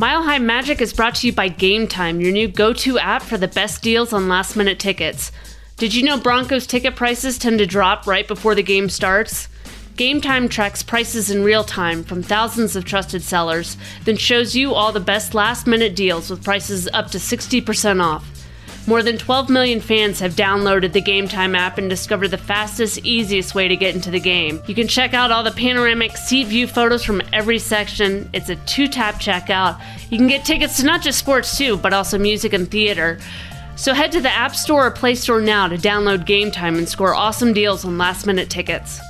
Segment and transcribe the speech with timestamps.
[0.00, 3.20] Mile High Magic is brought to you by Game Time, your new go to app
[3.20, 5.32] for the best deals on last minute tickets.
[5.76, 9.48] Did you know Broncos ticket prices tend to drop right before the game starts?
[9.96, 14.72] Game Time tracks prices in real time from thousands of trusted sellers, then shows you
[14.72, 18.37] all the best last minute deals with prices up to 60% off.
[18.86, 22.98] More than 12 million fans have downloaded the Game Time app and discovered the fastest,
[23.04, 24.62] easiest way to get into the game.
[24.66, 28.30] You can check out all the panoramic seat view photos from every section.
[28.32, 29.78] It's a two tap checkout.
[30.10, 33.18] You can get tickets to not just sports, too, but also music and theater.
[33.76, 36.88] So head to the App Store or Play Store now to download Game Time and
[36.88, 39.00] score awesome deals on last minute tickets.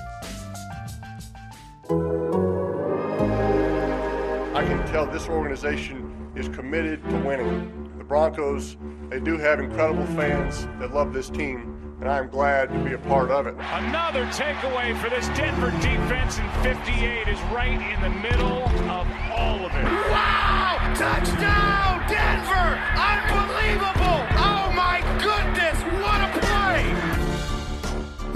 [4.59, 7.77] I can tell this organization is committed to winning.
[8.08, 8.78] The Broncos,
[9.10, 12.98] they do have incredible fans that love this team, and I'm glad to be a
[12.98, 13.54] part of it.
[13.58, 19.60] Another takeaway for this Denver defense, and 58 is right in the middle of all
[19.60, 19.84] of it.
[19.84, 20.94] Wow!
[20.96, 22.80] Touchdown, Denver!
[22.96, 24.24] Unbelievable!
[24.40, 25.98] Oh my goodness, what a play!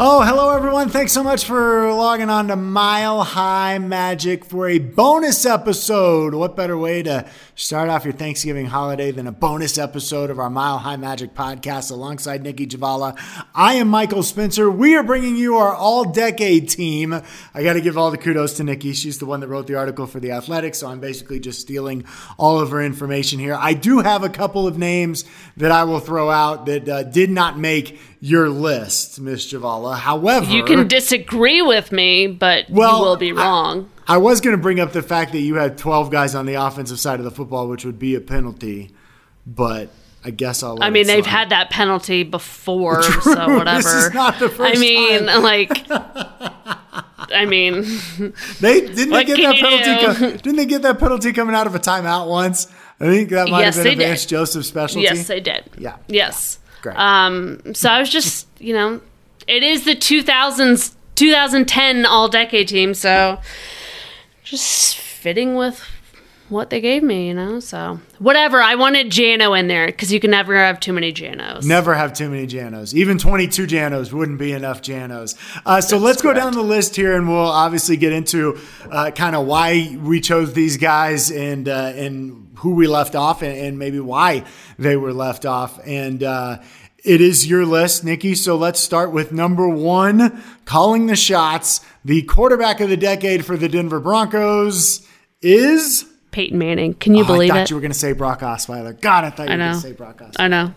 [0.04, 0.88] Oh, hello everyone.
[0.88, 6.34] Thanks so much for logging on to Mile High Magic for a bonus episode.
[6.34, 10.50] What better way to start off your Thanksgiving holiday than a bonus episode of our
[10.50, 13.16] Mile High Magic podcast alongside Nicki Jhabvala?
[13.54, 14.68] I am Michael Spencer.
[14.68, 17.22] We are bringing you our all decade team.
[17.54, 18.94] I got to give all the kudos to Nicki.
[18.94, 22.06] She's the one that wrote the article for The Athletic, so I'm basically just stealing
[22.38, 23.54] all of her information here.
[23.54, 25.24] I do have a couple of names
[25.58, 29.91] that I will throw out that uh, did not make your list, Miss Jhabvala.
[29.96, 33.88] However, You can disagree with me, but Well, you will be wrong.
[34.08, 36.54] I was going to bring up the fact that you had 12 guys on the
[36.54, 38.90] offensive side of the football, which would be a penalty,
[39.46, 39.90] but
[40.24, 40.82] I guess I'll.
[40.82, 43.20] I mean, they've had that penalty before, True.
[43.34, 43.76] so whatever.
[43.82, 45.42] This is not the first I mean, time.
[45.42, 45.86] like,
[47.34, 47.82] I mean,
[48.60, 50.36] They didn't they get that penalty?
[50.38, 52.66] didn't they get that penalty coming out of a timeout once?
[53.00, 54.04] I think that might Yes, have been a.
[54.04, 55.02] Vance Joseph specialty.
[55.02, 55.64] yes, they did.
[55.78, 55.96] Yeah.
[56.08, 56.58] Yes.
[56.82, 56.96] Great.
[56.96, 57.74] Um.
[57.74, 59.00] So I was just, you know,
[59.46, 63.40] it is the 2000s, 2010 All Decade team, so
[64.42, 65.82] just fitting with
[66.52, 67.58] what they gave me, you know.
[67.58, 68.60] So whatever.
[68.60, 71.64] I wanted Jano in there because you can never have too many Janos.
[71.64, 72.94] Never have too many Janos.
[72.94, 75.34] Even 22 Janos wouldn't be enough Janos.
[75.66, 78.58] Uh, so let's go down the list here, and we'll obviously get into
[78.90, 83.42] uh, kind of why we chose these guys and uh, and who we left off,
[83.42, 84.44] and, and maybe why
[84.78, 85.80] they were left off.
[85.84, 86.58] And uh,
[87.04, 88.34] it is your list, Nicki.
[88.34, 91.80] So let's start with number one, calling the shots.
[92.04, 95.06] The quarterback of the decade for the Denver Broncos
[95.40, 96.04] is.
[96.30, 96.94] Peyton Manning.
[96.94, 97.52] Can you Oh, believe it?
[97.52, 97.70] I thought it?
[97.70, 98.98] you were going to say Brock Osweiler.
[99.00, 99.74] God, I thought you I were going know.
[99.74, 100.40] to say Brock Osweiler.
[100.40, 100.74] I know.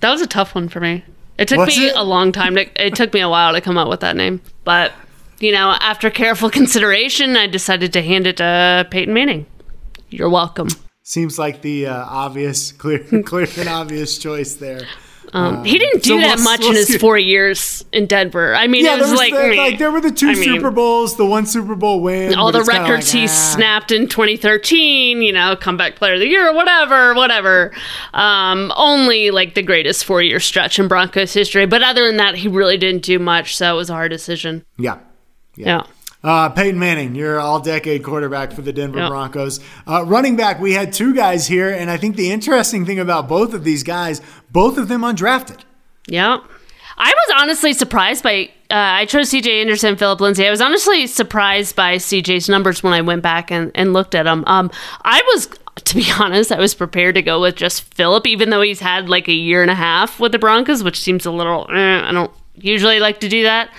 [0.00, 1.04] That was a tough one for me.
[1.38, 1.96] It took Was me it?
[1.96, 2.86] a long time to.
[2.86, 4.92] It took me a while to come up with that name, but
[5.40, 9.46] you know, after careful consideration, I decided to hand it to Peyton Manning.
[10.10, 10.68] You're welcome.
[11.02, 14.82] Seems like the uh, obvious, clear, clear and obvious choice there.
[15.34, 16.98] Um, he didn't do so that we'll- much we'll in his see.
[16.98, 18.54] four years in Denver.
[18.54, 20.44] I mean, Yeah, it was, was like, the, like there were the two I mean,
[20.44, 23.26] Super Bowls, the one Super Bowl win, all the records like, he ah.
[23.26, 27.72] snapped in 2013, you know, comeback player of the year, whatever, whatever.
[28.12, 31.66] Um, only like the greatest four year stretch in Broncos history.
[31.66, 33.56] But other than that, he really didn't do much.
[33.56, 34.64] So it was a hard decision.
[34.78, 34.98] Yeah,
[35.56, 35.82] Yeah.
[36.24, 39.10] Uh, Peyton Manning, your all-decade quarterback for the Denver Yep.
[39.10, 39.60] Broncos.
[39.86, 43.28] Uh, running back, we had two guys here, and I think the interesting thing about
[43.28, 45.60] both of these guys, both of them undrafted.
[46.08, 46.38] Yeah.
[46.96, 48.50] I was honestly surprised by.
[48.70, 50.46] Uh, I chose CJ Anderson, Phillip Lindsay.
[50.46, 54.22] I was honestly surprised by CJ's numbers when I went back and, and looked at
[54.22, 54.44] them.
[54.46, 54.70] Um,
[55.02, 55.48] I was,
[55.84, 59.08] to be honest, I was prepared to go with just Phillip, even though he's had
[59.08, 61.66] like a year and a half with the Broncos, which seems a little.
[61.70, 63.70] Eh, I don't usually like to do that,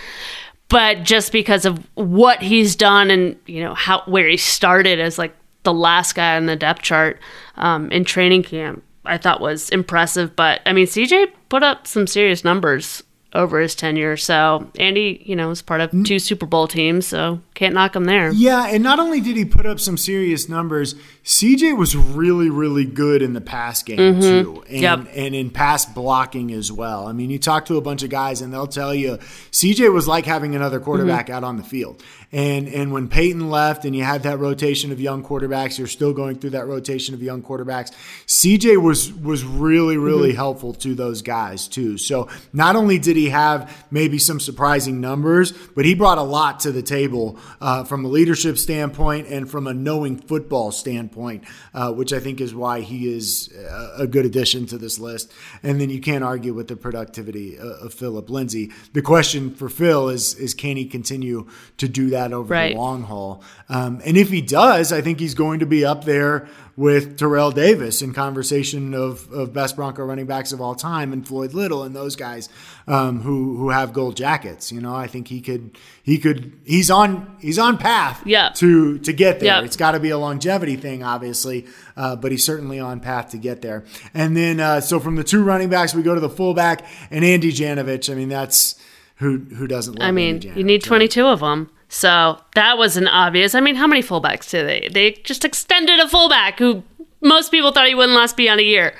[0.70, 5.18] but just because of what he's done and you know how where he started as
[5.18, 7.20] like the last guy on the depth chart
[7.58, 10.36] um, in training camp, I thought was impressive.
[10.36, 13.04] But I mean, CJ put up some serious numbers
[13.36, 14.18] over his tenure.
[14.18, 18.06] So Andy, you know, was part of two Super Bowl teams, so can't knock him
[18.06, 18.32] there.
[18.32, 22.86] Yeah, and not only did he put up some serious numbers, CJ was really, really
[22.86, 24.76] good in the pass game too, and, Mm-hmm.
[24.76, 25.00] Yep.
[25.16, 27.08] and in pass blocking as well.
[27.08, 29.18] I mean, you talk to a bunch of guys, and they'll tell you
[29.52, 31.36] CJ was like having another quarterback Mm-hmm.
[31.36, 32.02] out on the field.
[32.32, 36.14] And and when Peyton left, and you had that rotation of young quarterbacks, you're still
[36.14, 37.92] going through that rotation of young quarterbacks.
[38.28, 40.36] CJ was was really, really Mm-hmm.
[40.38, 41.98] helpful to those guys too.
[41.98, 46.60] So not only did he have maybe some surprising numbers, but he brought a lot
[46.62, 51.44] to the table uh, from a leadership standpoint and from a knowing football standpoint,
[51.74, 53.54] uh, which I think is why he is
[53.98, 55.32] a good addition to this list.
[55.64, 58.72] And then you can't argue with the productivity of Phillip Lindsay.
[58.94, 61.48] The question for Phil is is can he continue
[61.78, 62.74] to do that over right.
[62.74, 63.44] the long haul?
[63.70, 67.52] Um, and if he does, I think he's going to be up there with Terrell
[67.52, 71.84] Davis in conversation of, of best Bronco running backs of all time and Floyd Little
[71.84, 72.50] and those guys
[72.88, 74.72] um, who who have gold jackets.
[74.72, 78.50] You know, I think he could he could he's on he's on path yeah.
[78.56, 79.64] to to get there.
[79.64, 83.38] It's got to be a longevity thing, obviously, uh, but he's certainly on path to
[83.38, 83.86] get there.
[84.14, 87.24] And then uh, so from the two running backs, we go to the fullback and
[87.24, 88.12] Andy Janovich.
[88.12, 88.76] I mean, that's
[89.18, 90.02] who who doesn't.
[90.02, 91.70] I mean, you need twenty two of them.
[91.90, 93.56] So that was an obvious.
[93.56, 94.90] I mean, how many fullbacks do they?
[94.92, 96.84] They just extended a fullback who
[97.22, 98.96] most people thought he wouldn't last beyond a year.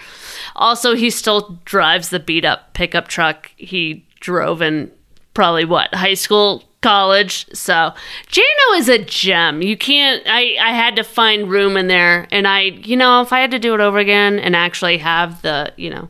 [0.56, 4.92] Also, he still drives the beat up pickup truck he drove in
[5.34, 7.48] probably what high school, college.
[7.54, 7.94] So
[8.28, 9.62] Jano is a gem.
[9.62, 10.24] You can't.
[10.28, 13.52] I I had to find room in there, and I you know if I had
[13.52, 16.10] to do it over again and actually have the you know.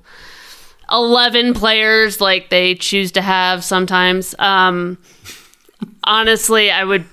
[0.91, 4.99] 11 players like they choose to have sometimes um
[6.03, 7.05] honestly, I would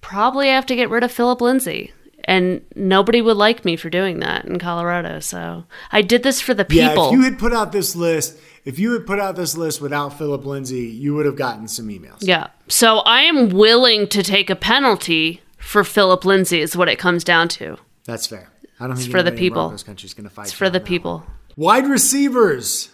[0.00, 1.92] probably have to get rid of Phillip Lindsay.
[2.24, 5.20] And nobody would like me for doing that in Colorado.
[5.20, 7.04] So I did this for the people.
[7.04, 9.80] Yeah, if you had put out this list, if you had put out this list
[9.80, 12.18] without Phillip Lindsay, you would have gotten some emails.
[12.20, 12.48] Yeah.
[12.68, 17.24] So I am willing to take a penalty for Phillip Lindsay, is what it comes
[17.24, 17.78] down to.
[18.04, 18.50] That's fair.
[18.78, 19.70] I don't it's think for the people.
[19.70, 20.44] This country's going to fight.
[20.44, 21.24] It's for the people.
[21.56, 22.90] Wide receivers: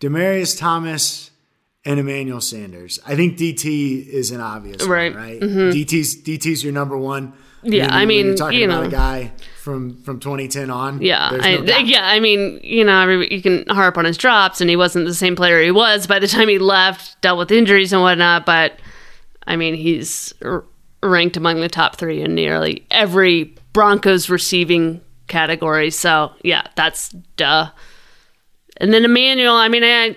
[0.00, 1.30] Demaryius Thomas,
[1.84, 2.98] and Emmanuel Sanders.
[3.06, 5.14] I think DT is an obvious right.
[5.14, 5.40] one, right?
[5.40, 5.70] Mm-hmm.
[5.70, 7.34] DT's DT's your number one.
[7.62, 9.32] Yeah, I mean, you're talking you about a guy
[9.62, 11.00] from from 2010 on.
[11.00, 12.06] Yeah, no I, yeah.
[12.06, 15.34] I mean, you know, you can harp on his drops, and he wasn't the same
[15.34, 17.20] player he was by the time he left.
[17.22, 18.78] Dealt with injuries and whatnot, but
[19.46, 20.64] I mean, he's r-
[21.02, 25.90] ranked among the top three in nearly every Broncos receiving category.
[25.90, 27.70] So yeah, that's duh.
[28.76, 30.16] And then Emmanuel, I mean, I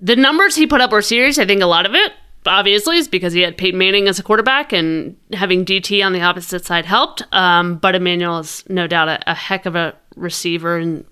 [0.00, 1.38] the numbers he put up were serious.
[1.38, 2.12] I think a lot of it,
[2.46, 6.22] obviously, is because he had Peyton Manning as a quarterback and having DT on the
[6.22, 7.22] opposite side helped.
[7.32, 11.04] Um, but Emmanuel is no doubt a, a, heck of a receiver and,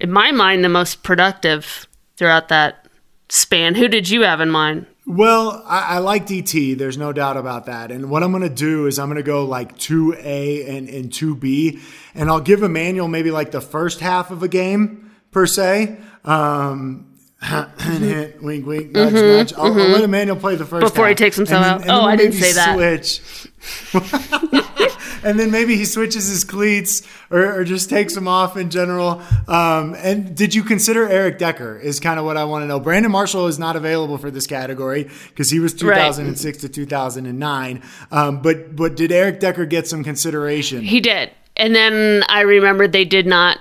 [0.00, 1.86] in my mind, the most productive
[2.16, 2.86] throughout that
[3.28, 3.74] span.
[3.74, 4.86] Who did you have in mind?
[5.06, 6.76] Well, I, I, like DT.
[6.76, 7.92] There's no doubt about that.
[7.92, 11.10] And what I'm going to do is I'm going to go like 2A and, and
[11.10, 11.80] 2B.
[12.14, 15.98] And I'll give Emmanuel maybe like the first half of a game, per se.
[16.24, 17.05] Um,
[17.78, 19.52] hint, wink, wink, nudge, mm-hmm, nudge.
[19.54, 19.78] I'll, mm-hmm.
[19.78, 22.02] I'll, let Emmanuel play the first before he takes himself then, out.
[22.02, 22.74] Oh, I didn't say that.
[22.74, 23.50] Switch.
[25.24, 29.22] and then maybe he switches his cleats or, or just takes them off in general.
[29.48, 31.78] Um, and did you consider Eric Decker?
[31.78, 32.80] Is kind of what I want to know.
[32.80, 36.60] Brandon Marshall is not available for this category because he was 2006 right.
[36.62, 37.82] to 2009.
[38.10, 40.82] Um, but but did Eric Decker get some consideration?
[40.82, 41.32] He did.
[41.56, 43.58] And then I remembered they did not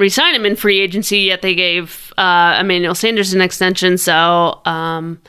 [0.00, 3.98] re-sign him in free agency, yet they gave uh, Emmanuel Sanders an extension.
[3.98, 5.20] So, um,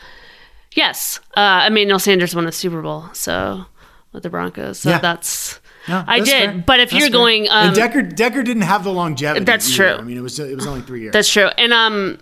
[0.73, 3.05] yes, uh, Emmanuel Sanders won a Super Bowl.
[3.13, 3.65] So
[4.13, 4.79] with the Broncos.
[4.79, 4.99] So yeah.
[4.99, 5.59] that's.
[5.87, 6.63] No, I did, fair.
[6.65, 7.19] but if that's you're fair.
[7.19, 9.45] going, um, and Decker Decker didn't have the longevity.
[9.45, 9.95] That's either.
[9.95, 9.95] true.
[9.99, 11.13] I mean, it was it was only three years.
[11.13, 12.19] That's true, and um,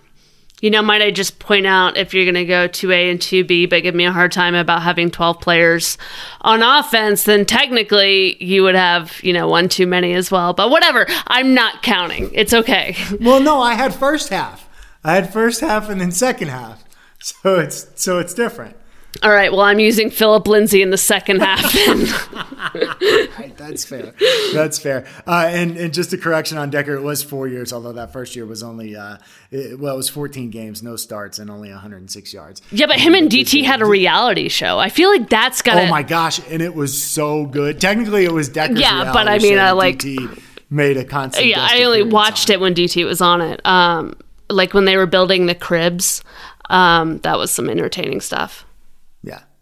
[0.62, 3.70] you know, might I just point out if you're going to go 2A and 2B,
[3.70, 5.98] but give me a hard time about having 12 players
[6.42, 10.54] on offense, then technically you would have, you know, one too many as well.
[10.54, 12.30] But whatever, I'm not counting.
[12.34, 12.96] It's okay.
[13.20, 14.70] Well, no, I had first half.
[15.04, 16.84] I had first half and then second half.
[17.20, 18.78] So it's so it's different.
[19.22, 19.52] All right.
[19.52, 21.76] Well, I'm using Phillip Lindsay in the second half.
[23.40, 24.14] right, that's fair.
[24.54, 25.06] That's fair.
[25.28, 28.36] Uh, and and just a correction on Decker, it was four years, although that first
[28.36, 29.18] year was only uh,
[29.52, 32.62] it, well, it was 14 games, no starts, and only 106 yards.
[32.72, 34.80] Yeah, but him and DT had a reality show.
[34.80, 35.78] I feel like that's got.
[35.78, 37.82] Oh my gosh, and it was so good.
[37.82, 38.80] Technically, it was Decker's.
[38.80, 41.48] Yeah, but I mean, I like DT made a constant.
[41.48, 43.66] Yeah, I only watched it when DT was on it.
[43.66, 44.16] Um,
[44.50, 46.24] like when they were building the cribs.
[46.70, 48.64] Um, that was some entertaining stuff.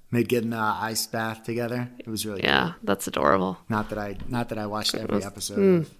[0.09, 1.89] Made getting an uh, ice bath together.
[1.99, 2.75] It was really yeah, cool.
[2.83, 3.57] that's adorable.
[3.67, 5.57] Not that I not that I watched every episode.
[5.57, 5.81] Mm.
[5.81, 5.91] Of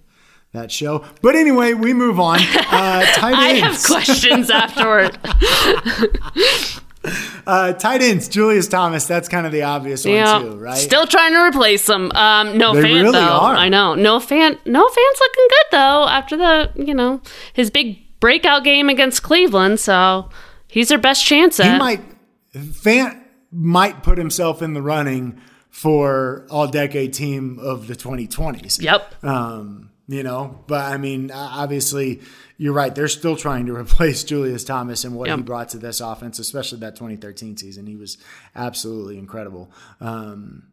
[0.52, 2.38] that show, but anyway, we move on.
[2.40, 3.62] Uh, tight ends.
[3.62, 5.18] I have questions afterward.
[7.46, 9.06] Uh, tight ends, Julius Thomas.
[9.06, 10.76] That's kind of the obvious yeah, one too, right?
[10.76, 12.10] Still trying to replace them.
[12.12, 13.18] Um, no they fan really though.
[13.18, 13.56] Are.
[13.56, 13.94] I know.
[13.94, 14.58] Noah Fant.
[14.66, 17.22] Noah Fant's looking good though after the you know
[17.54, 19.80] his big breakout game against Cleveland.
[19.80, 20.28] So
[20.66, 21.58] he's their best chance.
[21.58, 21.72] At.
[21.72, 22.02] He might.
[22.54, 23.18] Fant
[23.50, 25.40] might put himself in the running
[25.70, 28.80] for all decade team of the 2020s.
[28.82, 29.24] Yep.
[29.24, 32.20] Um, you know, but I mean, obviously,
[32.56, 32.94] you're right.
[32.94, 35.36] They're still trying to replace Julius Thomas and what Yep.
[35.36, 37.86] he brought to this offense, especially that 2013 season.
[37.86, 38.16] He was
[38.56, 39.70] absolutely incredible.
[40.00, 40.68] Um,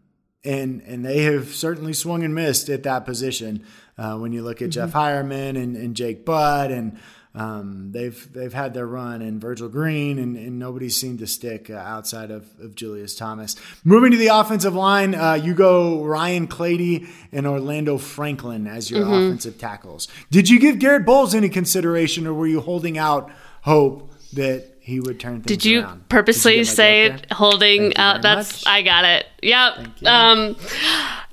[0.45, 3.65] and and they have certainly swung and missed at that position.
[3.97, 6.97] Uh, when you look at Jeff Heuerman and, and Jake Butt and
[7.35, 11.69] um, they've they've had their run, and Virgil Green, and, and nobody seemed to stick
[11.69, 13.55] uh, outside of, of Julius Thomas.
[13.83, 19.03] Moving to the offensive line, uh, you go Ryan Clady and Orlando Franklin as your
[19.03, 20.07] offensive tackles.
[20.31, 23.29] Did you give Garett Bolles any consideration, or were you holding out
[23.61, 25.97] hope that he would turn things Did you around?
[25.97, 28.21] Did purposely you say it holding out?
[28.21, 28.71] That's much.
[28.71, 29.25] I got it.
[29.41, 30.03] Yep.
[30.05, 30.55] Um,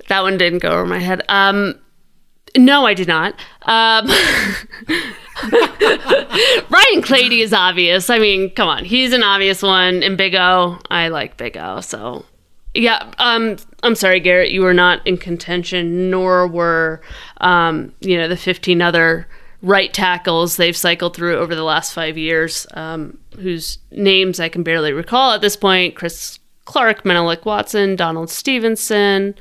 [0.09, 1.21] that one didn't go over my head.
[1.29, 1.79] Um,
[2.57, 3.35] no, I did not.
[3.61, 4.09] Um,
[6.69, 8.09] Ryan Clady is obvious.
[8.09, 10.03] I mean, come on, he's an obvious one.
[10.03, 11.81] And Big O, I like Big O.
[11.81, 12.25] So,
[12.73, 13.11] yeah.
[13.17, 17.01] Um, I'm sorry, Garett, you were not in contention, nor were,
[17.41, 19.27] um, you know, the 15 other
[19.61, 24.61] right tackles they've cycled through over the last five years, um, whose names I can
[24.61, 25.95] barely recall at this point.
[25.95, 29.35] Chris Clark, Menelik Watson, Donald Stephenson.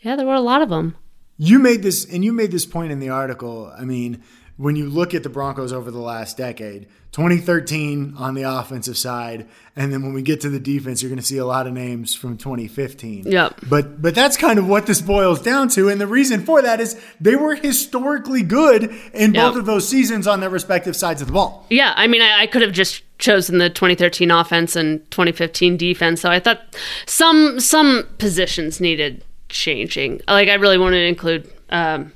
[0.00, 0.96] Yeah, there were a lot of them.
[1.38, 3.72] You made this, and you made this point in the article.
[3.76, 4.22] I mean,
[4.56, 9.46] when you look at the Broncos over the last decade, 2013 on the offensive side,
[9.74, 11.72] and then when we get to the defense, you're going to see a lot of
[11.72, 13.24] names from 2015.
[13.26, 13.60] Yep.
[13.68, 16.80] But but that's kind of what this boils down to, and the reason for that
[16.80, 21.28] is they were historically good in both of those seasons on their respective sides of
[21.28, 21.66] the ball.
[21.70, 26.20] Yeah, I mean, I, I could have just chosen the 2013 offense and 2015 defense.
[26.20, 30.20] So I thought some some positions needed changing.
[30.28, 32.12] Like I really wanted to include um,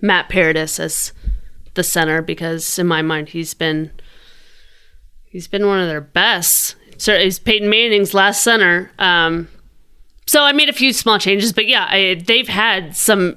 [0.00, 1.12] Matt Paradis as
[1.74, 3.90] the center because in my mind he's been
[5.24, 6.76] he's been one of their best.
[6.96, 8.90] So he's Peyton Manning's last center.
[8.98, 9.48] Um,
[10.26, 13.36] so I made a few small changes, but yeah, I, they've had some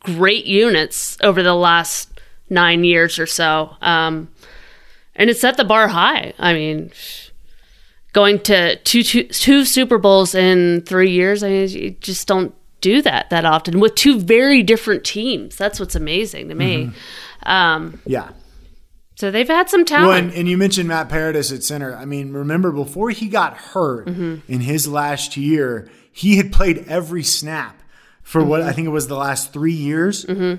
[0.00, 3.76] great units over the last nine years or so.
[3.80, 4.28] Um,
[5.16, 6.34] and it set the bar high.
[6.38, 6.92] I mean,
[8.12, 12.54] going to two, two, two Super Bowls in three years, I mean, you just don't
[12.80, 15.56] do that that often with two very different teams.
[15.56, 16.90] That's what's amazing to me.
[17.44, 18.30] Um, Yeah.
[19.16, 20.28] so they've had some Well, talent.
[20.28, 21.94] and, and you mentioned Matt Paradis at center.
[21.94, 24.52] I mean, remember before he got hurt Mm-hmm.
[24.52, 27.80] in his last year, he had played every snap
[28.22, 28.68] for what Mm-hmm.
[28.68, 30.56] I think it was the last three years, uh,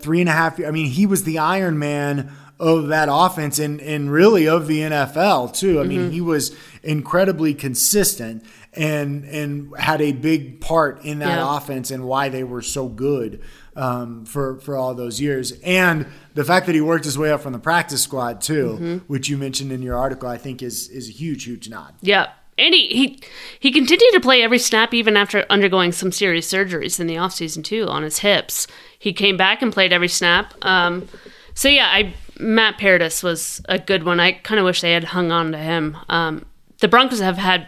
[0.00, 0.60] three and a half.
[0.64, 4.78] I mean, he was the Iron Man of that offense and and really of the
[4.80, 5.80] NFL too.
[5.80, 5.88] I Mm-hmm.
[5.88, 11.56] mean, he was incredibly consistent and and had a big part in that Yeah.
[11.56, 13.40] offense and why they were so good
[13.76, 15.52] um, for for all those years.
[15.64, 18.96] And the fact that he worked his way up from the practice squad too, Mm-hmm.
[19.06, 21.94] which you mentioned in your article, I think is is a huge huge nod.
[22.00, 22.28] Yeah.
[22.56, 23.20] And he, he,
[23.58, 27.64] he continued to play every snap even after undergoing some serious surgeries in the offseason,
[27.64, 28.68] too, on his hips.
[28.96, 30.54] He came back and played every snap.
[30.62, 31.08] Um,
[31.54, 34.20] so, yeah, I Matt Paradis was a good one.
[34.20, 35.96] I kind of wish they had hung on to him.
[36.08, 36.46] Um,
[36.78, 37.66] the Broncos have had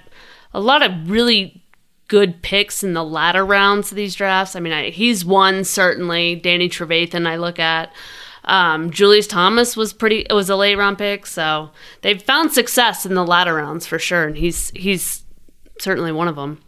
[0.55, 1.65] a lot of really
[2.09, 4.55] good picks in the latter rounds of these drafts.
[4.57, 6.35] I mean, I, he's one, certainly.
[6.37, 7.93] Danny Trevathan, I look at.
[8.45, 10.21] Um, Julius Thomas was pretty.
[10.31, 11.71] It was a late round pick, so
[12.03, 15.25] they've found success in the latter rounds for sure, and he's he's
[15.81, 16.61] certainly one of them.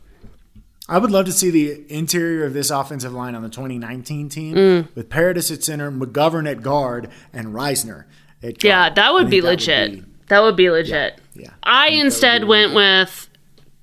[0.89, 4.55] I would love to see the interior of this offensive line on the 2019 team
[4.57, 4.89] Mm.
[4.97, 8.05] with Paradis at center, McGovern at guard, and Risner
[8.43, 8.65] at guard.
[8.65, 10.27] Yeah, that would be that legit.
[10.29, 11.21] That would be legit.
[11.35, 11.51] yeah.
[11.63, 13.28] I instead went with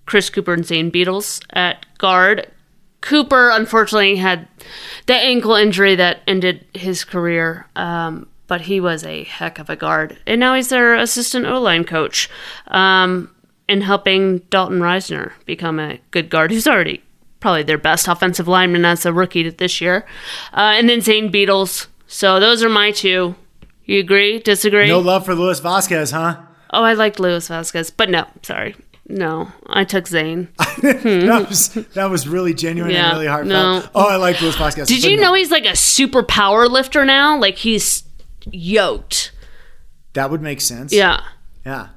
[0.06, 2.52] Chris Kuper and Zane Beadles at guard.
[3.02, 4.48] Kuper unfortunately had
[5.06, 9.76] the ankle injury that ended his career, um, but he was a heck of a
[9.76, 12.30] guard, and now he's their assistant O line coach,
[12.68, 13.30] um,
[13.70, 17.04] and helping Dalton Risner become a good guard, who's already
[17.40, 20.06] probably their best offensive lineman as a rookie this year,
[20.54, 21.88] uh, and then Zane Beadles.
[22.08, 23.36] So those are my two.
[23.86, 24.40] You agree?
[24.40, 24.88] Disagree?
[24.88, 26.42] No love for Louis Vasquez, huh?
[26.72, 28.76] Oh, I liked Louis Vasquez, but no, sorry.
[29.08, 30.48] No, I took Zane.
[30.82, 33.84] that was that was really genuine Yeah, and really heartfelt.
[33.84, 33.90] no.
[33.94, 34.88] Oh, I like Louis Vasquez.
[34.88, 37.38] Did you no, know he's like a super power lifter now?
[37.40, 38.04] Like he's
[38.52, 39.32] yoked.
[40.14, 40.92] that would make sense?
[40.92, 41.22] Yeah.
[41.66, 41.90] yeah.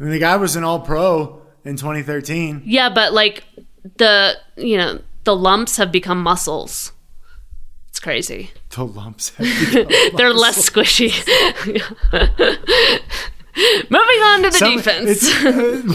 [0.00, 2.62] I mean, the guy was an All Pro in 2013.
[2.64, 3.44] Yeah, but like
[3.96, 6.90] the, you know, the lumps have become muscles.
[7.88, 8.50] It's crazy.
[8.70, 9.28] The lumps.
[9.36, 11.12] have become They're less squishy.
[13.90, 15.10] Moving on to the Some- defense.
[15.28, 15.44] It's,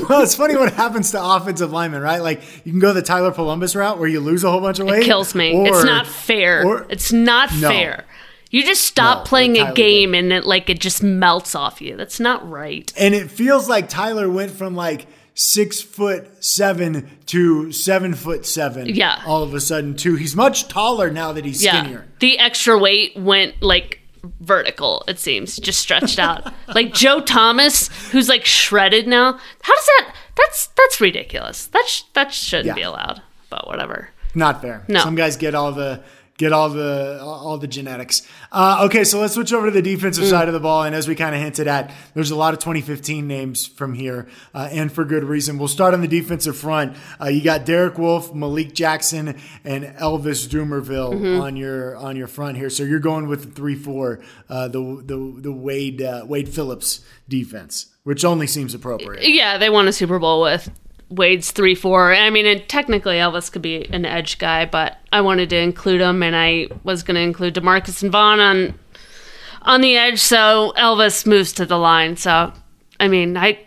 [0.10, 2.22] well, it's funny what happens to offensive linemen, right?
[2.22, 4.86] Like you can go the Tyler Polumbus route where you lose a whole bunch of
[4.88, 5.02] weight.
[5.02, 5.54] It kills me.
[5.56, 6.66] or- it's not fair.
[6.66, 7.70] or- it's not No.
[7.70, 8.06] fair.
[8.50, 11.98] You just stop No, playing a game and it like it just melts off you.
[11.98, 12.92] That's not right.
[12.96, 18.88] And it feels like Tyler went from like six foot seven to seven foot seven.
[18.88, 19.22] Yeah.
[19.28, 20.16] All of a sudden, too.
[20.16, 21.82] He's much taller now that he's Yeah.
[21.82, 22.06] skinnier.
[22.20, 24.00] The extra weight went like
[24.39, 26.53] vertical, it seems, just stretched out.
[26.67, 29.34] like Joe Thomas, who's like shredded now.
[29.62, 31.67] How does that that's that's ridiculous.
[31.67, 32.74] That sh- that shouldn't Yeah.
[32.75, 33.22] be allowed.
[33.50, 34.10] But whatever.
[34.36, 34.84] Not fair.
[34.88, 35.00] No.
[35.00, 36.03] Some guys get all the
[36.38, 38.22] get all the all the genetics.
[38.51, 40.29] Uh, okay, so let's switch over to the defensive Mm.
[40.29, 40.84] side of the ball.
[40.84, 44.27] And as we kind of hinted at, there's a lot of 2015 names from here,
[44.53, 45.58] uh, and for good reason.
[45.58, 46.96] We'll start on the defensive front.
[47.22, 51.41] Uh, you got Derek Wolfe, Malik Jackson, and Elvis Dumervil Mm-hmm.
[51.41, 52.70] on your on your front here.
[52.70, 57.01] So you're going with the three four, uh, the the the Wade uh, Wade Phillips
[57.27, 59.27] defense, which only seems appropriate.
[59.27, 60.70] Yeah, they won a Super Bowl with
[61.10, 62.14] Wade's three four.
[62.14, 66.22] I mean, technically Elvis could be an edge guy, but I wanted to include him,
[66.24, 68.80] and I was going to include Demarcus and Von on
[69.62, 70.20] on the edge.
[70.20, 72.18] So Elvis moves to the line.
[72.18, 72.52] So
[73.00, 73.60] I mean, I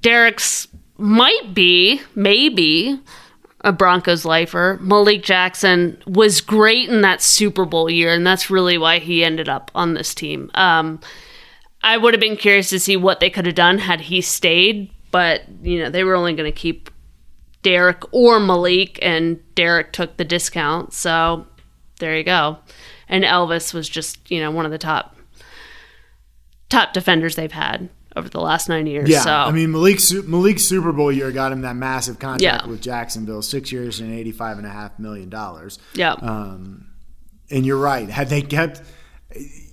[0.00, 3.00] Derek's might be maybe
[3.62, 4.78] a Broncos lifer.
[4.80, 9.48] Malik Jackson was great in that Super Bowl year, and that's really why he ended
[9.48, 10.50] up on this team.
[10.54, 11.00] Um,
[11.82, 14.90] I would have been curious to see what they could have done had he stayed,
[15.14, 16.90] but you know they were only going to keep
[17.62, 20.92] Derek or Malik, and Derek took the discount.
[20.92, 21.46] So
[22.00, 22.58] there you go.
[23.08, 25.16] And Elvis was just you know one of the top
[26.68, 29.08] top defenders they've had over the last nine years.
[29.08, 32.66] Yeah, so I mean Malik Malik's Super Bowl year got him that massive contract Yeah.
[32.68, 35.78] with Jacksonville, six years and eighty five and a half million dollars.
[35.94, 36.86] yeah, Um,
[37.50, 38.08] and you're right.
[38.10, 38.82] Had they kept,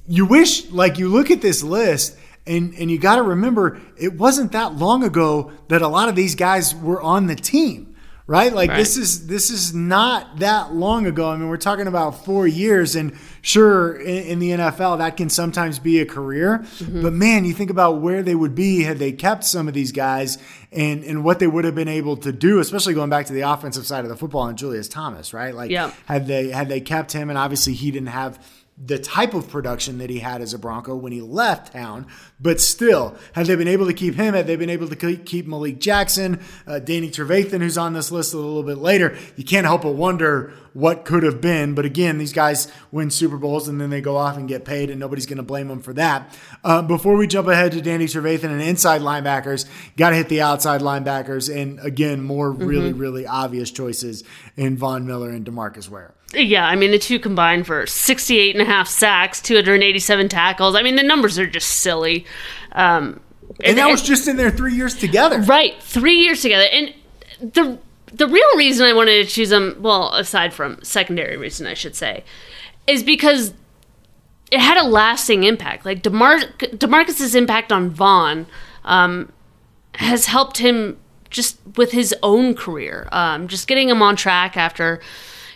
[0.07, 2.15] you wish like you look at this list.
[2.47, 6.15] And, and you got to remember, it wasn't that long ago that a lot of
[6.15, 7.95] these guys were on the team,
[8.25, 8.51] right?
[8.51, 8.77] Like Right.
[8.77, 11.29] this is this is not that long ago.
[11.29, 15.29] I mean, we're talking about four years, and sure, in, in the NFL, that can
[15.29, 16.59] sometimes be a career.
[16.79, 17.03] Mm-hmm.
[17.03, 19.91] But man, you think about where they would be had they kept some of these
[19.91, 20.39] guys,
[20.71, 23.41] and and what they would have been able to do, especially going back to the
[23.41, 25.53] offensive side of the football and Julius Thomas, right?
[25.53, 25.91] Like, Yeah.
[26.05, 28.39] had they had they kept him, and obviously he didn't have
[28.83, 32.07] the type of production that he had as a Bronco when he left town,
[32.39, 35.45] but still, had they been able to keep him, had they been able to keep
[35.45, 39.65] Malik Jackson, uh, Danny Trevathan, who's on this list a little bit later, you can't
[39.65, 41.73] help but wonder what could have been.
[41.75, 44.89] But again, these guys win Super Bowls and then they go off and get paid,
[44.89, 46.33] and nobody's going to blame them for that.
[46.63, 49.65] Uh, before we jump ahead to Danny Trevathan and inside linebackers,
[49.97, 54.23] got to hit the outside linebackers, and again, more really, really obvious choices
[54.55, 56.13] in Von Miller and Demarcus Ware.
[56.33, 60.75] Yeah, I mean, the two combined for 68 and a half sacks, 287 tackles.
[60.75, 62.25] I mean, the numbers are just silly.
[62.71, 63.19] Um,
[63.65, 65.41] And that was just in their three years together.
[65.41, 66.67] right, three years together.
[66.71, 66.93] And
[67.41, 67.79] the
[68.13, 71.95] the real reason I wanted to choose them, well, aside from secondary reason, I should
[71.95, 72.23] say,
[72.87, 73.53] is because
[74.51, 75.85] it had a lasting impact.
[75.85, 78.45] Like DeMar- Demarcus's impact on Von
[78.83, 79.31] um,
[79.95, 80.97] has helped him
[81.29, 84.99] just with his own career, um, just getting him on track after,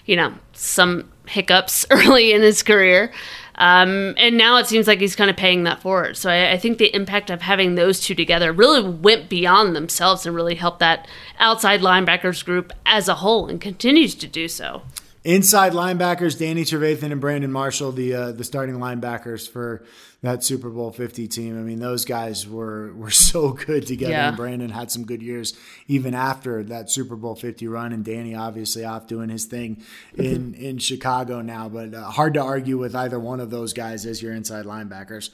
[0.06, 3.12] you know, some hiccups early in his career.
[3.58, 6.18] Um, and now it seems like he's kind of paying that forward.
[6.18, 10.26] So I, I think the impact of having those two together really went beyond themselves
[10.26, 11.08] and really helped that
[11.40, 14.82] outside linebackers group as a whole and continues to do so.
[15.26, 19.84] Inside linebackers, Danny Trevathan and Brandon Marshall, the uh, the starting linebackers for
[20.22, 21.58] that Super Bowl 50 team.
[21.58, 24.12] I mean, those guys were were so good together.
[24.12, 24.28] Yeah.
[24.28, 25.58] And Brandon had some good years
[25.88, 27.92] even after that Super Bowl 50 run.
[27.92, 29.82] And Danny obviously off doing his thing
[30.16, 31.70] in in Chicago now.
[31.70, 35.32] But uh, hard to argue with either one of those guys as your inside linebackers.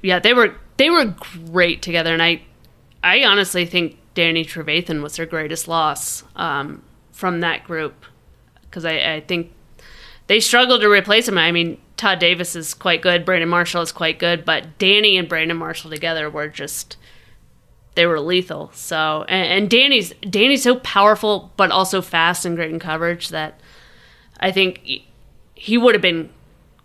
[0.00, 1.14] Yeah, they were they were
[1.50, 2.40] great together, and I
[3.04, 8.06] I honestly think Danny Trevathan was their greatest loss um, from that group
[8.76, 9.52] because I, I think
[10.26, 11.38] they struggled to replace him.
[11.38, 15.26] I mean, Todd Davis is quite good, Brandon Marshall is quite good, but Danny and
[15.26, 16.98] Brandon Marshall together were just
[17.94, 18.70] they were lethal.
[18.74, 23.58] So and, and Danny's Danny's so powerful, but also fast and great in coverage that
[24.38, 24.82] I think
[25.54, 26.28] he- would have been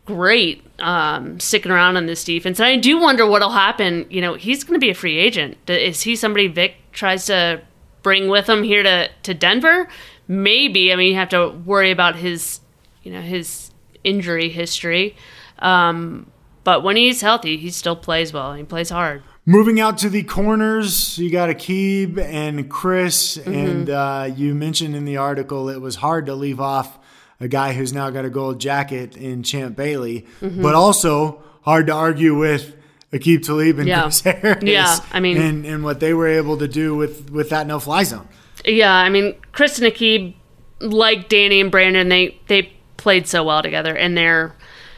[0.06, 2.58] great um, sticking around on this defense.
[2.58, 4.06] And I do wonder what'll happen.
[4.10, 5.58] You know, he's going to be a free agent.
[5.68, 7.62] Is he somebody Vic tries to
[8.02, 9.90] bring with him here to, to Denver?
[10.28, 10.92] Maybe.
[10.94, 12.60] I mean, you have to worry about his,
[13.04, 13.72] you know, his
[14.04, 15.16] injury history.
[15.60, 16.32] Um,
[16.64, 18.54] but when he's healthy, he still plays well.
[18.54, 19.24] He plays hard.
[19.46, 23.54] Moving out to the corners, you got Aqib and Chris, Mm-hmm.
[23.54, 27.00] and uh, you mentioned in the article it was hard to leave off
[27.40, 30.62] a guy who's now got a gold jacket in Champ Bailey, Mm-hmm.
[30.62, 32.76] but also hard to argue with
[33.12, 34.04] Aqib Talib and Yeah.
[34.04, 34.64] Chris Harris.
[34.64, 37.80] Yeah, I mean- and, and what they were able to do with with that no
[37.80, 38.28] fly zone.
[38.66, 40.34] Yeah, I mean, Chris and Aqib,
[40.80, 44.56] like Danny and Brandon, they they played so well together, and their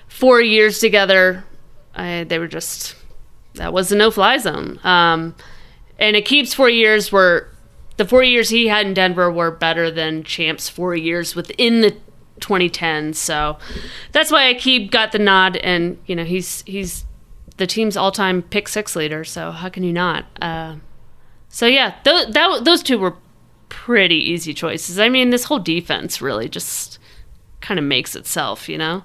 [0.08, 1.43] four years together,
[1.95, 2.95] I, they were just
[3.56, 4.80] that was a no fly zone.
[4.84, 5.36] Um,
[5.99, 7.47] And Aqib's four years were
[7.97, 11.95] the four years he had in Denver were better than Champ's four years within the
[12.39, 13.15] 2010s.
[13.15, 13.58] So
[14.12, 17.06] that's why Aqib got the nod, and you know he's he's
[17.58, 19.23] the team's all-time pick six leader.
[19.23, 20.26] So how can you not?
[20.41, 20.78] Uh,
[21.49, 23.15] so yeah, th- that those two were
[23.74, 25.00] pretty easy choices.
[25.00, 27.00] I mean, this whole defense really just
[27.60, 29.02] kind of makes itself, you know.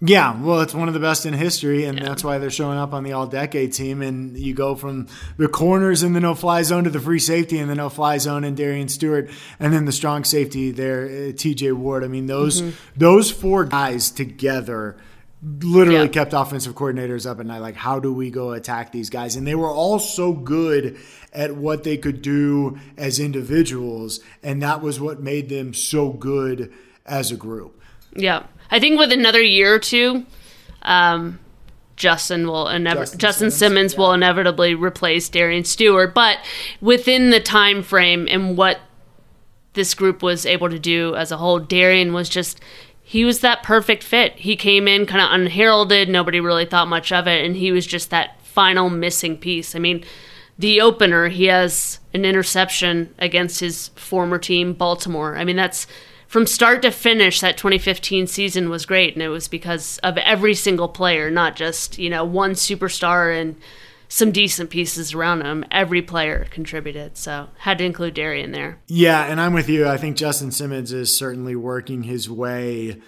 [0.00, 2.04] Yeah, well, it's one of the best in history, and yeah.
[2.04, 4.00] that's why they're showing up on the all decade team.
[4.00, 7.58] And you go from the corners in the no fly zone to the free safety
[7.58, 9.28] in the no fly zone and Darian Stewart,
[9.60, 12.02] and then the strong safety there, uh, TJ Ward.
[12.02, 12.76] I mean, those mm-hmm.
[12.96, 14.96] those four guys together
[15.42, 16.08] literally yeah.
[16.08, 17.60] kept offensive coordinators up at night.
[17.60, 19.36] Like, how do we go attack these guys?
[19.36, 20.98] And they were all so good
[21.32, 26.72] at what they could do as individuals, and that was what made them so good
[27.06, 27.80] as a group.
[28.14, 28.44] Yeah.
[28.70, 30.26] I think with another year or two,
[30.82, 31.38] um,
[31.96, 33.98] Justin will inev- Justin, Justin, Simmons, Simmons yeah.
[34.00, 36.38] will inevitably replace Darian Stewart, but
[36.80, 38.80] within the time frame and what
[39.74, 42.60] this group was able to do as a whole, Darian was just
[43.08, 44.34] he was that perfect fit.
[44.34, 47.86] He came in kind of unheralded, nobody really thought much of it, and he was
[47.86, 49.74] just that final missing piece.
[49.74, 50.04] I mean,
[50.58, 55.38] the opener, he has an interception against his former team, Baltimore.
[55.38, 55.86] I mean, that's
[56.26, 60.52] from start to finish, that 2015 season was great, and it was because of every
[60.52, 63.56] single player, not just you know one superstar and
[64.08, 65.64] some decent pieces around him.
[65.70, 68.80] Every player contributed, so had to include Darian there.
[68.86, 69.86] Yeah, and I'm with you.
[69.86, 73.00] I think Justin Simmons is certainly working his way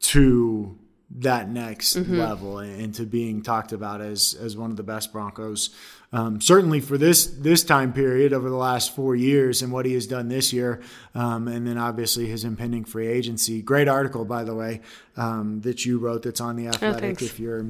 [0.00, 0.78] to
[1.10, 2.18] that next mm-hmm.
[2.18, 5.74] level and to being talked about as as one of the best Broncos
[6.12, 9.92] um, certainly for this this time period over the last four years and what he
[9.92, 10.80] has done this year,
[11.14, 13.60] um, and then obviously his impending free agency.
[13.60, 14.80] Great article, by the way,
[15.16, 17.20] um, that you wrote that's on the oh, Athletic.
[17.20, 17.66] Oh, if you're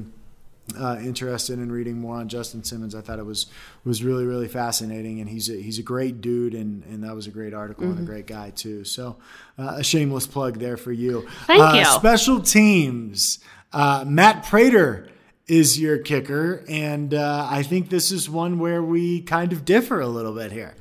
[0.77, 3.47] uh, interested in reading more on Justin Simmons, I thought it was
[3.85, 7.27] was really really fascinating, and he's a, he's a great dude, and and that was
[7.27, 7.91] a great article mm-hmm.
[7.91, 8.11] and a mm-hmm.
[8.11, 8.83] great guy too.
[8.83, 9.17] So
[9.57, 11.27] uh, a shameless plug there for you.
[11.45, 11.85] Thank uh, you.
[11.85, 13.39] Special teams,
[13.73, 15.07] uh, Matt Prater
[15.47, 19.99] is your kicker, and uh, I think this is one where we kind of differ
[19.99, 20.75] a little bit here.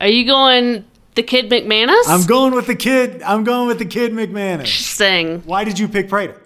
[0.00, 2.04] Are you going the kid McManus?
[2.08, 3.22] I'm going with the kid.
[3.22, 4.60] I'm going with the kid McManus.
[4.60, 5.40] Interesting.
[5.42, 6.40] Why did you pick Prater?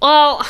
[0.00, 0.46] Well,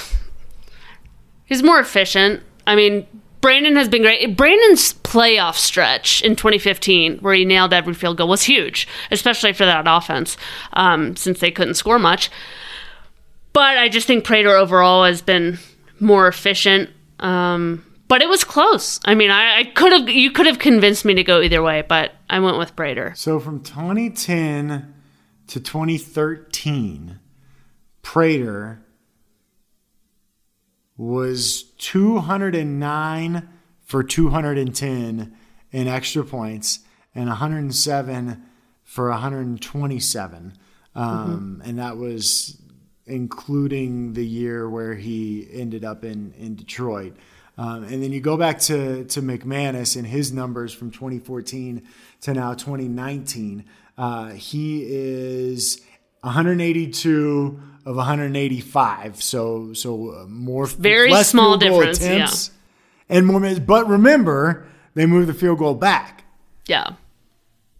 [1.51, 2.43] he's more efficient.
[2.67, 3.07] I mean,
[3.43, 4.37] Brandon has been great.
[4.37, 9.67] Brandon's playoff stretch in 2015, where he nailed every field goal, was huge, especially for
[9.67, 10.39] that offense,
[10.73, 12.31] um, since they couldn't score much.
[13.53, 15.59] But I just think Prater overall has been
[15.99, 16.91] more efficient.
[17.19, 18.99] Um, but it was close.
[19.05, 21.83] I mean, I, I could have you could have convinced me to go either way,
[21.87, 23.13] but I went with Prater.
[23.17, 24.95] So from 2010
[25.47, 27.21] to 2013,
[28.03, 28.83] Prater
[31.01, 33.49] was 209
[33.87, 35.37] for 210
[35.73, 36.81] in extra points
[37.15, 38.43] and 107
[38.85, 40.53] for 127.
[40.95, 41.69] Um, mm-hmm.
[41.69, 42.61] And that was
[43.07, 47.17] including the year where he ended up in, in Detroit.
[47.57, 51.83] Um, and then you go back to, to McManus and his numbers from 2014
[52.21, 53.65] to now 2019.
[53.97, 55.81] Uh, he is
[56.21, 59.23] 182 of 185.
[59.23, 61.99] So so uh, more very less small difference.
[61.99, 62.55] Attempts yeah.
[63.17, 66.25] And more, but remember they moved the field goal back.
[66.67, 66.91] Yeah.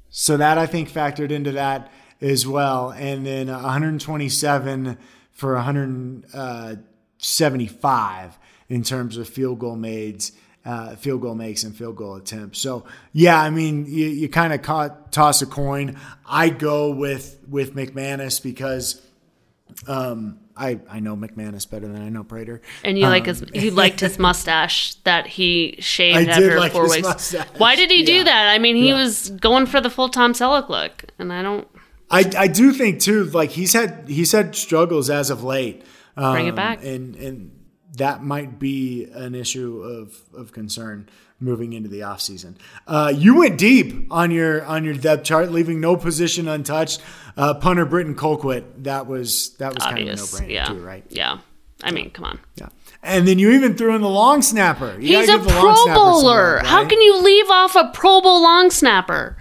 [0.09, 2.91] So that I think factored into that as well.
[2.91, 4.99] And then 127
[5.33, 10.25] for 175 in terms of field goal made,
[10.65, 12.59] uh, field goal makes, and field goal attempts.
[12.59, 15.99] So yeah, I mean, you, you kind of toss a coin.
[16.27, 19.03] I go with with McManus because.
[19.87, 22.61] Um, I, I know McManus better than I know Prater.
[22.85, 26.73] And you um, like his you liked his mustache that he shaved I after like
[26.73, 27.03] four weeks.
[27.03, 27.47] Mustache.
[27.57, 28.49] Why did he do that?
[28.49, 29.01] I mean, he yeah.
[29.01, 31.67] was going for the full Tom Selleck look, and I don't.
[32.11, 35.83] I, I do think too, like he's had he's had struggles as of late.
[36.17, 37.60] Um, Bring it back, and and
[37.97, 41.09] that might be an issue of of concern
[41.41, 42.55] moving into the offseason.
[42.87, 47.01] Uh, you went deep on your on your depth chart, leaving no position untouched.
[47.37, 49.91] Uh, punter Britton Colquitt, that was that was Obvious.
[49.91, 50.65] kind of no brainer yeah.
[50.67, 51.05] too, right?
[51.09, 51.39] Yeah.
[51.83, 52.39] I mean, come on.
[52.57, 52.69] Yeah.
[53.03, 54.99] And then you even threw in the long snapper.
[55.01, 56.57] You He's a Pro Bowler.
[56.57, 56.67] Right?
[56.67, 59.39] How can you leave off a Pro Bowl long snapper?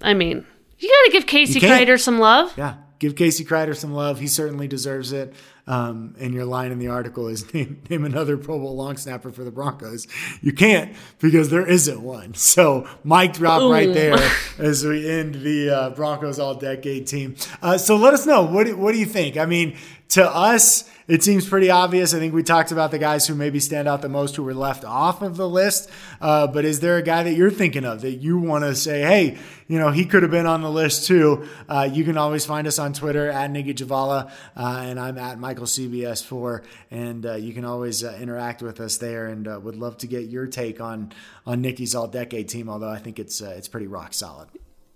[0.00, 0.46] I mean,
[0.78, 2.52] you got to give Casey Kreider some love.
[2.56, 4.20] Yeah, give Casey Kreider some love.
[4.20, 5.34] He certainly deserves it.
[5.64, 9.30] Um, and your line in the article is name, name another Pro Bowl long snapper
[9.30, 10.08] for the Broncos.
[10.40, 12.34] You can't because there isn't one.
[12.34, 13.70] So mic drop Ooh.
[13.70, 14.18] right there
[14.58, 17.36] as we end the uh, Broncos All Decade team.
[17.62, 19.36] Uh, so let us know what do, what do you think?
[19.36, 19.76] I mean,
[20.10, 22.14] to us it seems pretty obvious.
[22.14, 24.54] I think we talked about the guys who maybe stand out the most who were
[24.54, 25.90] left off of the list.
[26.20, 29.02] Uh, but is there a guy that you're thinking of that you want to say,
[29.02, 29.38] hey,
[29.68, 31.48] you know, he could have been on the list too?
[31.68, 35.38] Uh, you can always find us on Twitter at Nicki Jhabvala, uh, and I'm at
[35.38, 39.26] Michael CBS4, and uh, you can always uh, interact with us there.
[39.26, 41.12] And uh, would love to get your take on
[41.46, 42.68] on Nicki's All Decade team.
[42.68, 44.48] Although I think it's it's pretty rock solid.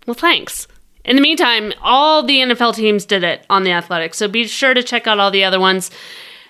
[0.06, 0.68] Well, thanks.
[1.06, 4.74] In the meantime, all the NFL teams did it on the Athletics, so be sure
[4.74, 5.90] to check out all the other ones.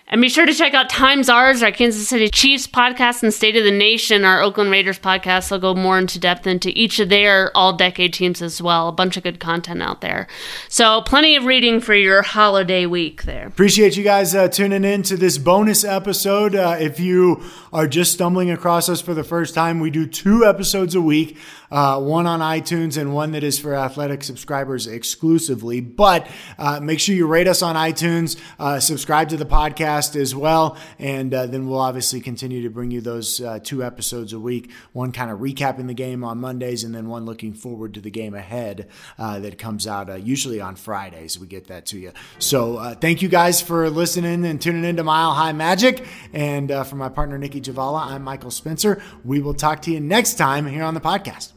[0.09, 3.57] And be sure to check out Times Ours, our Kansas City Chiefs podcast, and State
[3.57, 5.49] of the Nation, our Oakland Raiders podcast.
[5.49, 8.87] They'll go more into depth into each of their all decade teams as well.
[8.89, 10.29] A bunch of good content out there.
[10.69, 13.49] So, plenty of reading for your holiday week there.
[13.49, 16.55] Appreciate you guys uh, tuning in to this bonus episode.
[16.55, 17.43] Uh, if you
[17.73, 21.37] are just stumbling across us for the first time, we do two episodes a week
[21.71, 25.81] uh, one on iTunes and one that is for athletic subscribers exclusively.
[25.81, 30.35] But uh, make sure you rate us on iTunes, uh, subscribe to the podcast as
[30.35, 34.41] well, and uh, then we'll obviously continue to bring you those uh, two episodes a
[34.41, 34.71] week.
[34.93, 38.11] One kind of recapping the game on Mondays, and then one looking forward to the
[38.11, 41.39] game ahead that comes out usually on Fridays.
[41.39, 42.13] We get that to you.
[42.39, 46.07] So thank you guys for listening and tuning into Mile High Magic.
[46.33, 49.03] And for my partner Nicki Jhabvala, I'm Michael Spencer.
[49.25, 51.53] We will talk to you next time here on the podcast.